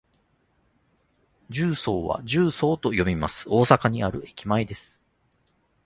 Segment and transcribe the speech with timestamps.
[1.51, 3.45] 十三は「じゅうそう」と読みます。
[3.47, 4.99] 大阪にある駅前です。